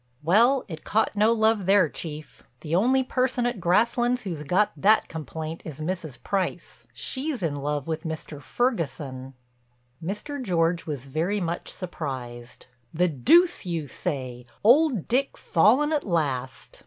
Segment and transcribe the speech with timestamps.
[0.23, 2.41] "Well, it caught no love there, Chief.
[2.61, 6.23] The only person at Grasslands who's got that complaint is Mrs.
[6.23, 6.87] Price.
[6.91, 8.41] She's in love with Mr.
[8.41, 9.35] Ferguson."
[10.03, 10.41] Mr.
[10.41, 12.65] George was very much surprised.
[12.91, 16.79] "The deuce you say!—Old Dick fallen at last."